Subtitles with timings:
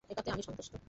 [0.09, 0.73] এটাতে আমি সন্তুষ্ট।